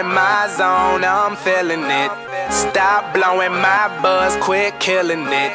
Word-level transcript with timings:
in 0.00 0.06
my 0.06 0.48
zone, 0.48 1.04
I'm 1.04 1.36
feeling 1.36 1.84
it. 1.84 2.10
Stop 2.50 3.12
blowing 3.12 3.52
my 3.52 4.00
buzz, 4.00 4.34
quit 4.42 4.80
killing 4.80 5.26
it. 5.28 5.52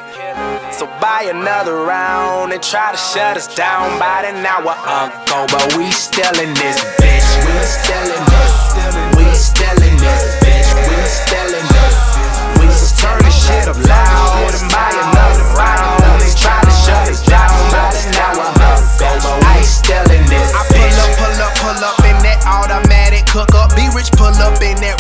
So 0.72 0.86
buy 1.02 1.28
another 1.34 1.76
round 1.84 2.54
and 2.54 2.62
try 2.62 2.92
to 2.92 2.98
shut 2.98 3.38
us 3.38 3.54
down 3.56 3.98
by 4.00 4.24
an 4.24 4.46
hour 4.46 4.76
ago. 4.94 5.48
But 5.50 5.76
we 5.78 5.92
still 5.92 6.38
in 6.40 6.54
this 6.54 6.78
bitch. 7.02 7.30
We 7.46 7.64
still 7.66 8.08
in 8.18 8.35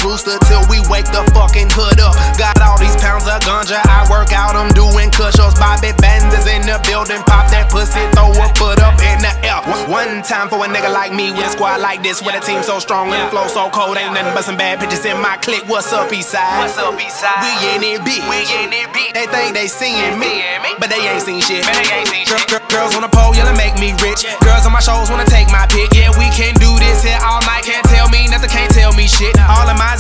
rooster 0.06 0.38
till 0.46 0.62
we 0.70 0.78
wake 0.86 1.10
the 1.10 1.26
fucking 1.34 1.74
hood 1.74 1.98
up. 1.98 2.14
Got 2.38 2.62
all 2.62 2.78
these 2.78 2.96
pounds 3.02 3.26
of 3.26 3.42
ganja, 3.42 3.82
I 3.90 4.06
work 4.08 4.30
out, 4.32 4.54
I'm 4.54 4.70
doing 4.78 5.10
cushions. 5.10 5.58
Bobby 5.58 5.90
Banders 5.98 6.46
in 6.46 6.62
the 6.62 6.78
building, 6.86 7.26
pop 7.26 7.50
that 7.50 7.74
pussy, 7.74 8.00
throw 8.14 8.30
a 8.30 8.48
foot 8.54 8.78
up 8.86 8.94
in 9.02 9.18
the 9.26 9.34
air. 9.42 9.60
One 9.90 10.22
time 10.22 10.48
for 10.48 10.62
a 10.62 10.70
nigga 10.70 10.94
like 10.94 11.12
me 11.12 11.34
with 11.34 11.50
a 11.50 11.52
squad 11.52 11.82
like 11.82 12.06
this, 12.06 12.22
with 12.22 12.38
a 12.38 12.42
team 12.46 12.62
so 12.62 12.78
strong 12.78 13.10
and 13.10 13.26
the 13.26 13.28
flow 13.34 13.50
so 13.50 13.70
cold, 13.74 13.98
ain't 13.98 14.14
nothing 14.14 14.38
but 14.38 14.46
some 14.46 14.56
bad 14.56 14.78
bitches 14.78 15.04
in 15.10 15.18
my 15.18 15.42
clique. 15.42 15.66
What's 15.66 15.90
up, 15.92 16.14
Eastside? 16.14 16.62
What's 16.62 16.78
up, 16.78 16.94
Eastside? 17.02 17.42
We 17.42 17.52
in 17.74 17.82
it 17.82 18.06
big. 18.06 18.22
We 18.30 18.46
in 18.46 18.70
it 18.70 18.94
big. 18.94 19.18
They 19.18 19.26
think 19.26 19.58
they 19.58 19.66
seeing 19.66 20.22
me, 20.22 20.46
but 20.78 20.94
they 20.94 21.02
ain't 21.02 21.26
seen 21.26 21.42
shit. 21.42 21.66
Man, 21.66 21.74
they 21.82 21.90
ain't 21.98 22.08
seen 22.14 22.26
shit. 22.30 22.46
girl- 22.46 22.62
girls 22.70 22.94
on 22.94 23.02
the 23.02 23.10
pole, 23.10 23.34
yelling 23.34 23.58
make 23.58 23.74
me 23.82 23.98
rich. 24.06 24.22
Girls 24.46 24.66
on 24.70 24.72
my 24.72 24.84
shows 24.84 25.10
wanna 25.10 25.26
take 25.26 25.50
my 25.50 25.66
pick. 25.66 25.90
Yeah, 25.98 26.14
we 26.20 26.30
can 26.30 26.54
do 26.62 26.70
this 26.78 27.02
here 27.02 27.18
all 27.26 27.42
night. 27.50 27.64
Can't 27.66 27.86
tell 27.90 28.10
me 28.10 28.28
nothing, 28.28 28.50
can't 28.50 28.70
tell 28.70 28.94
me 28.94 29.08
shit. 29.08 29.34
All 29.50 29.66
in 29.66 29.78
my 29.78 29.96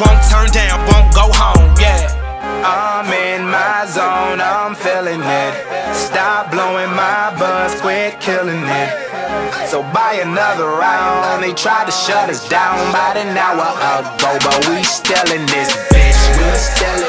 Won't 0.00 0.24
turn 0.32 0.48
down, 0.50 0.80
won't 0.88 1.12
go 1.12 1.28
home. 1.28 1.76
Yeah. 1.76 2.08
I'm 2.64 3.04
in 3.12 3.44
my 3.48 3.84
zone, 3.84 4.40
I'm 4.40 4.74
feeling 4.74 5.20
it. 5.20 5.52
Stop 5.94 6.50
blowing 6.50 6.88
my 6.96 7.36
buzz, 7.38 7.78
quit 7.80 8.18
killing 8.18 8.64
it. 8.64 8.90
So 9.68 9.82
buy 9.92 10.20
another 10.24 10.66
round. 10.66 11.42
They 11.42 11.52
tried 11.52 11.84
to 11.84 11.92
shut 11.92 12.30
us 12.30 12.48
down 12.48 12.80
about 12.88 13.16
an 13.16 13.36
hour 13.36 13.60
ago, 13.60 14.38
but 14.40 14.68
we 14.68 14.82
still 14.84 15.28
in 15.36 15.44
this 15.46 15.70
bitch. 15.92 16.20
We 16.36 16.48
still 16.56 16.99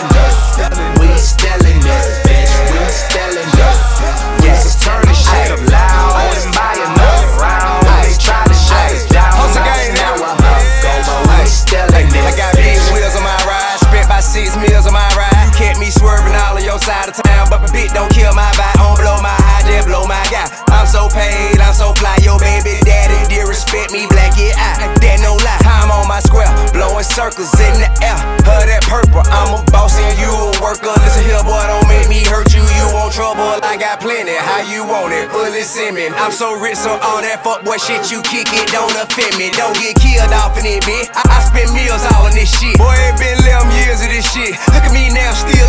don't 17.90 18.12
kill 18.14 18.34
my 18.34 18.50
vibe. 18.54 18.78
Don't 18.78 18.98
blow 18.98 19.18
my 19.22 19.34
high, 19.34 19.66
just 19.66 19.88
blow 19.88 20.06
my 20.06 20.22
guy. 20.30 20.46
I'm 20.70 20.86
so 20.86 21.10
paid, 21.10 21.58
I'm 21.58 21.74
so 21.74 21.94
fly. 21.98 22.18
Your 22.22 22.38
baby 22.38 22.78
daddy 22.86 23.18
did 23.30 23.48
respect 23.48 23.92
me, 23.92 24.06
black 24.10 24.38
yeah, 24.38 24.54
I. 24.58 24.94
That 25.02 25.22
no 25.22 25.38
lie. 25.42 25.62
I'm 25.66 25.90
on 25.90 26.08
my 26.08 26.20
square, 26.22 26.50
blowing 26.74 27.06
circles 27.06 27.54
in 27.58 27.82
the 27.82 27.90
air. 28.02 28.18
Her 28.46 28.62
that 28.66 28.86
purple, 28.86 29.26
I'm 29.30 29.58
a 29.58 29.60
boss 29.70 29.98
and 29.98 30.14
you 30.18 30.30
a 30.30 30.52
worker. 30.62 30.94
Listen 31.02 31.26
here, 31.26 31.42
boy, 31.46 31.62
don't 31.66 31.88
make 31.88 32.10
me 32.10 32.26
hurt 32.26 32.54
you. 32.54 32.62
You 32.62 32.86
want 32.94 33.14
trouble, 33.14 33.62
I 33.62 33.78
got 33.78 34.02
plenty. 34.02 34.34
How 34.34 34.66
you 34.66 34.86
want 34.86 35.14
it? 35.14 35.30
Fully 35.30 35.62
semen. 35.62 36.14
I'm 36.18 36.32
so 36.32 36.58
rich, 36.58 36.78
so 36.78 36.98
all 37.02 37.22
that 37.22 37.44
fuck 37.44 37.62
boy 37.64 37.78
shit 37.78 38.10
you 38.10 38.22
kick 38.26 38.50
it 38.52 38.68
don't 38.74 38.92
offend 38.98 39.38
me. 39.38 39.54
Don't 39.54 39.76
get 39.78 39.98
killed 40.02 40.34
off 40.34 40.58
in 40.58 40.66
it, 40.66 40.82
bitch. 40.84 41.10
I, 41.14 41.22
I 41.30 41.38
spend 41.46 41.70
meals 41.78 42.02
all 42.14 42.26
on 42.26 42.34
this 42.34 42.50
shit. 42.50 42.78
Boy, 42.78 42.94
it 43.06 43.16
been 43.22 43.38
11 43.46 43.70
years 43.78 44.02
of 44.02 44.10
this 44.10 44.26
shit. 44.26 44.58
Look 44.74 44.86
at 44.86 44.94
me 44.94 45.14
now, 45.14 45.30
still 45.34 45.61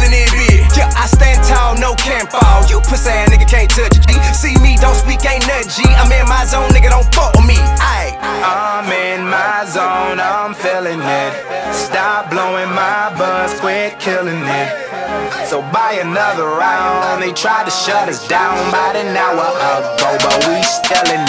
in 6.21 6.29
my 6.29 6.45
zone, 6.45 6.69
nigga, 6.71 6.91
don't 6.91 7.09
fuck 7.15 7.35
with 7.37 7.47
me. 7.47 7.57
Aight. 7.81 8.19
I'm 8.21 8.91
in 8.91 9.29
my 9.29 9.65
zone, 9.65 10.19
I'm 10.21 10.55
feeling 10.55 11.01
it. 11.01 11.33
Stop 11.73 12.31
blowing 12.31 12.71
my 12.75 13.15
buzz, 13.17 13.59
quit 13.61 13.99
killing 13.99 14.43
it. 14.45 14.69
So 15.47 15.63
buy 15.73 16.01
another 16.01 16.47
round. 16.47 17.23
They 17.23 17.33
tried 17.33 17.65
to 17.65 17.71
shut 17.71 18.09
us 18.09 18.27
down 18.27 18.57
about 18.69 18.97
an 18.97 19.17
hour 19.17 19.47
ago, 19.53 20.17
but 20.25 20.39
we 20.49 20.63
still 20.63 21.09
in 21.13 21.22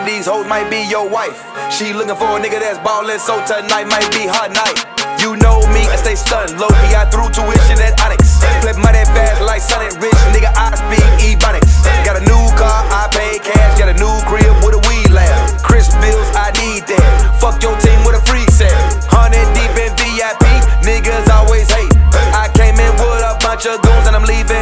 of 0.00 0.06
these 0.06 0.26
hoes 0.26 0.46
might 0.46 0.68
be 0.70 0.80
your 0.88 1.08
wife. 1.08 1.44
She 1.72 1.92
looking 1.92 2.16
for 2.16 2.36
a 2.36 2.40
nigga 2.40 2.60
that's 2.60 2.80
ballin', 2.80 3.20
so 3.20 3.36
tonight 3.44 3.86
might 3.88 4.08
be 4.12 4.24
her 4.24 4.48
night. 4.48 4.78
You 5.20 5.36
know 5.36 5.60
me, 5.72 5.84
I 5.84 5.96
stay 5.96 6.16
stunned. 6.16 6.56
Low 6.56 6.68
key, 6.68 6.96
I 6.96 7.04
threw 7.12 7.28
tuition 7.28 7.76
at 7.84 8.00
Onyx. 8.00 8.40
Flip 8.64 8.76
money 8.80 9.04
fast 9.12 9.44
like 9.44 9.60
Sonic 9.60 9.92
Rich, 10.00 10.16
nigga, 10.32 10.48
I 10.56 10.72
speak 10.80 11.04
Ebonics. 11.20 11.84
Got 12.04 12.16
a 12.16 12.24
new 12.24 12.44
car, 12.56 12.80
I 12.88 13.08
pay 13.12 13.38
cash. 13.40 13.78
Got 13.78 13.92
a 13.92 13.96
new 14.00 14.12
crib 14.24 14.52
with 14.64 14.80
a 14.80 14.82
weed 14.88 15.12
lab. 15.12 15.32
Chris 15.60 15.92
bills, 16.00 16.28
I 16.32 16.52
need 16.56 16.88
that. 16.88 17.36
Fuck 17.40 17.60
your 17.62 17.76
team 17.84 18.00
with 18.08 18.16
a 18.16 18.22
free 18.24 18.46
set. 18.48 18.72
Hundred 19.12 19.44
deep 19.52 19.74
in 19.76 19.92
VIP, 20.00 20.44
niggas 20.80 21.28
always 21.28 21.68
hate. 21.68 21.92
I 22.32 22.48
came 22.56 22.76
in 22.80 22.92
with 22.96 23.22
a 23.24 23.36
bunch 23.44 23.66
of 23.66 23.80
goons 23.82 24.06
and 24.08 24.16
I'm 24.16 24.24
leaving 24.24 24.59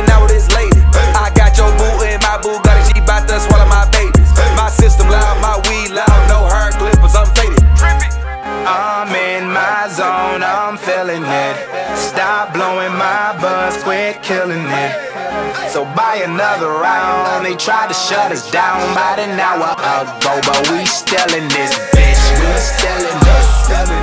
my 12.98 13.38
buzz, 13.40 13.80
quit 13.84 14.22
killing 14.22 14.66
it. 14.66 14.92
So 15.70 15.84
buy 15.94 16.20
another 16.26 16.66
round. 16.66 17.46
They 17.46 17.54
tried 17.54 17.88
to 17.88 17.94
shut 17.94 18.32
us 18.32 18.50
down 18.50 18.82
about 18.90 19.18
an 19.18 19.38
hour 19.38 19.70
ago, 19.78 20.40
but 20.42 20.60
we 20.70 20.84
still 20.84 21.30
in 21.32 21.46
this 21.48 21.78
bitch. 21.94 22.22
We 22.42 22.50
still 22.58 23.02
in 23.06 23.18
this. 23.22 23.48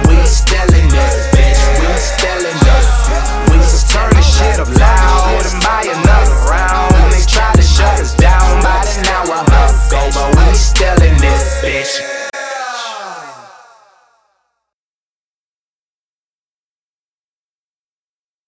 We 0.07 0.17
still 0.23 0.71
in 0.79 0.87
this 0.87 1.15
bitch. 1.35 1.61
We 1.75 1.87
still 1.99 2.43
in 2.47 2.57
this. 2.63 2.87
We 3.51 3.55
just 3.59 3.91
turn 3.91 4.09
this 4.15 4.31
shit 4.31 4.59
up 4.63 4.71
loud 4.71 5.43
and 5.43 5.59
buy 5.61 5.83
another 5.83 6.39
round. 6.47 6.95
They 7.11 7.23
tried 7.27 7.55
to 7.55 7.63
shut 7.63 7.99
us 7.99 8.15
down 8.15 8.59
about 8.59 8.87
an 8.95 9.05
hour 9.11 9.43
ago, 9.43 10.01
but 10.15 10.29
we 10.39 10.53
still 10.55 10.95
in 11.03 11.17
this 11.19 11.59
bitch. 11.61 12.24